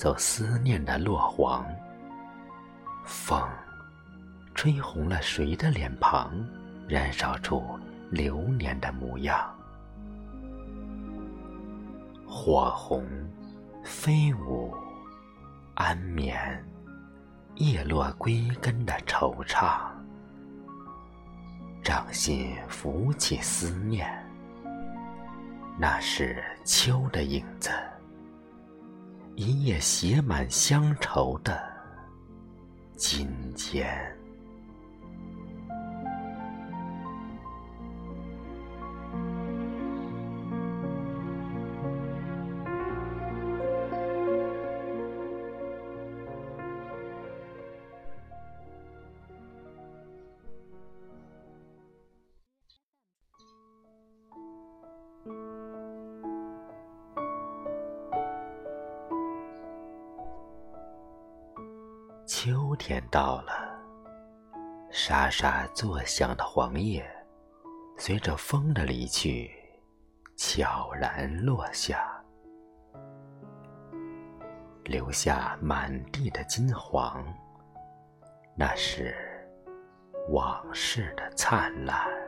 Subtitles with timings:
[0.00, 1.62] 走思念的落黄，
[3.04, 3.38] 风
[4.54, 6.32] 吹红了谁的脸庞，
[6.88, 7.62] 燃烧出
[8.08, 9.54] 流年的模样。
[12.26, 13.06] 火红
[13.84, 14.74] 飞舞，
[15.74, 16.64] 安眠，
[17.56, 19.82] 叶落归根的惆怅，
[21.84, 24.08] 掌心浮起思念，
[25.78, 27.70] 那是秋的影子。
[29.36, 31.60] 一夜写满乡愁的
[32.96, 34.19] 今天。
[62.80, 63.52] 天到了，
[64.90, 67.06] 沙沙作响的黄叶，
[67.98, 69.54] 随着风的离去，
[70.34, 72.10] 悄然落下，
[74.84, 77.22] 留下满地的金黄。
[78.56, 79.14] 那是
[80.30, 82.19] 往事的灿烂。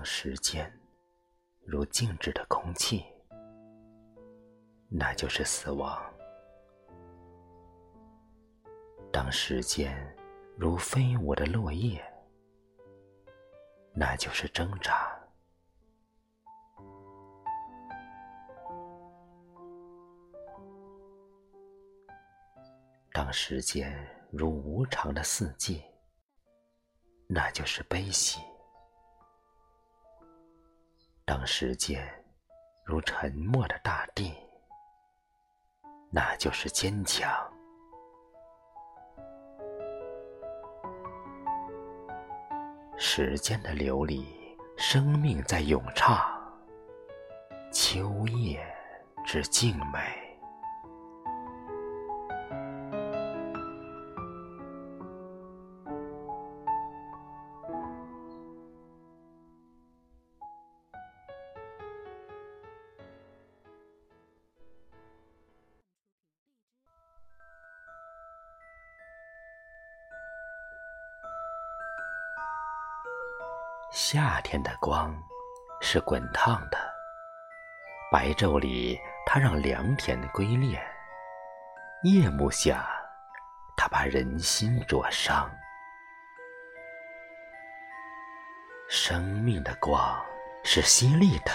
[0.00, 0.72] 当时间
[1.62, 3.04] 如静止的空气，
[4.88, 6.00] 那就是死亡；
[9.12, 9.94] 当时间
[10.56, 12.02] 如飞舞的落叶，
[13.92, 14.94] 那就是挣扎；
[23.12, 23.94] 当时间
[24.30, 25.84] 如无常的四季，
[27.26, 28.40] 那就是悲喜。
[31.30, 32.04] 当时间
[32.84, 34.34] 如沉默的大地，
[36.10, 37.30] 那就是坚强。
[42.98, 46.20] 时间的流里，生命在咏唱。
[47.72, 48.60] 秋夜
[49.24, 50.29] 之静美。
[73.92, 75.12] 夏天的光
[75.80, 76.78] 是滚烫的，
[78.12, 78.96] 白昼里
[79.26, 80.78] 它让良田龟裂；
[82.04, 82.88] 夜幕下，
[83.76, 85.50] 它把人心灼伤。
[88.88, 90.24] 生命的光
[90.62, 91.50] 是犀利的，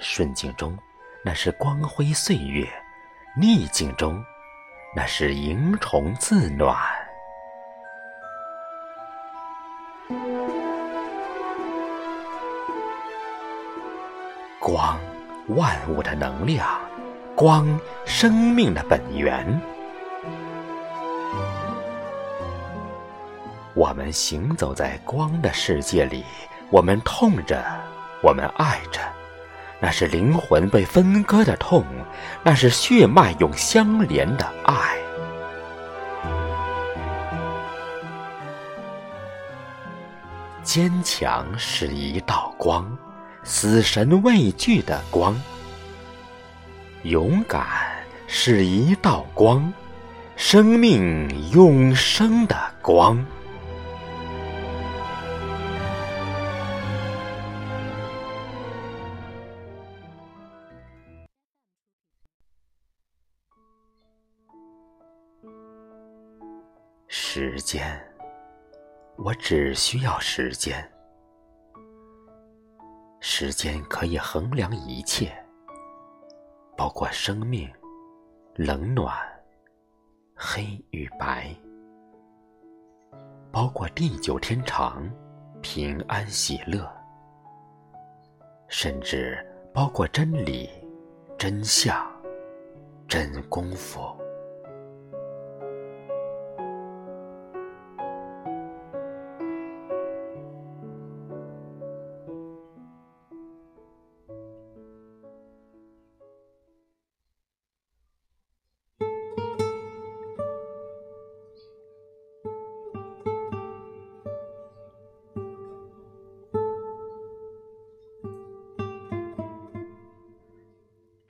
[0.00, 0.76] 顺境中
[1.24, 2.68] 那是光辉岁月，
[3.40, 4.20] 逆境中
[4.92, 6.76] 那是萤虫自暖。
[15.54, 16.66] 万物的能量；
[17.36, 19.60] 光，生命的本源。
[23.74, 26.24] 我们行走在光的世界里，
[26.70, 27.64] 我们痛着，
[28.22, 29.00] 我们爱着，
[29.80, 31.84] 那是灵魂被分割的痛，
[32.42, 34.96] 那是血脉永相连的爱。
[40.62, 42.90] 坚强是一道光。
[43.44, 45.38] 死神畏惧的光，
[47.02, 47.66] 勇敢
[48.26, 49.70] 是一道光，
[50.34, 53.24] 生命永生的光。
[67.06, 68.00] 时间，
[69.16, 70.93] 我只需要时间。
[73.26, 75.32] 时间可以衡量一切，
[76.76, 77.66] 包括生命、
[78.54, 79.16] 冷暖、
[80.36, 81.56] 黑与白，
[83.50, 85.10] 包括地久天长、
[85.62, 86.86] 平安喜乐，
[88.68, 89.42] 甚至
[89.72, 90.68] 包括真理、
[91.38, 92.06] 真相、
[93.08, 94.14] 真功夫。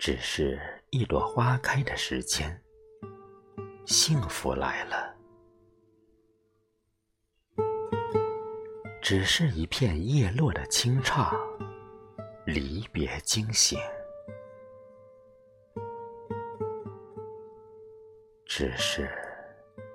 [0.06, 0.60] 只是
[0.90, 2.62] 一朵花开的时间，
[3.86, 5.16] 幸福来了；
[9.00, 11.34] 只是一片叶落的轻唱，
[12.44, 13.78] 离别惊醒；
[18.44, 19.10] 只是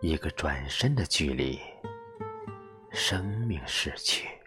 [0.01, 1.59] 一个转身的距离，
[2.89, 4.38] 生命逝去。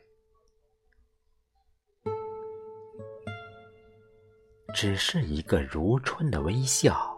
[4.74, 7.14] 只是一个如春的微笑，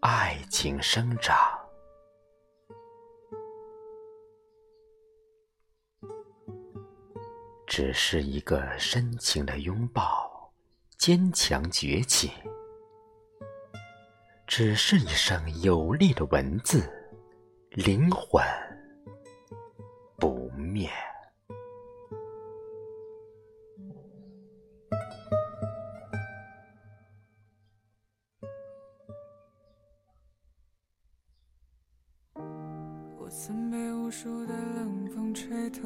[0.00, 1.36] 爱情生长；
[7.66, 10.50] 只是一个深情的拥抱，
[10.96, 12.30] 坚强崛起；
[14.46, 16.90] 只是一声有力的文字，
[17.70, 18.42] 灵魂
[20.16, 20.90] 不灭。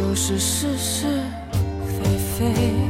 [0.00, 1.06] 就是是是
[1.86, 2.89] 非非。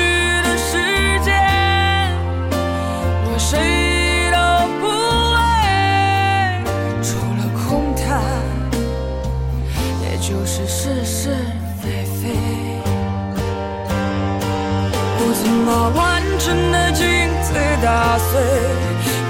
[17.81, 18.39] 打碎，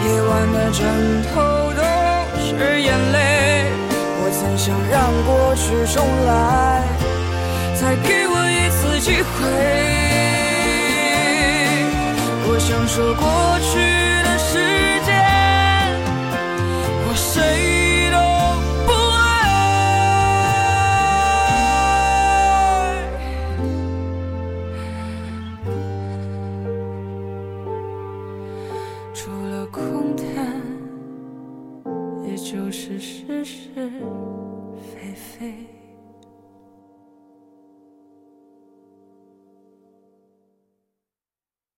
[0.05, 0.83] 夜晚的枕
[1.23, 1.81] 头都
[2.41, 3.71] 是眼泪。
[4.19, 5.95] 我曾想让过去重
[6.27, 6.29] 来，
[7.79, 9.29] 再给我一次机会。
[12.43, 13.23] 我想说过
[13.71, 13.71] 去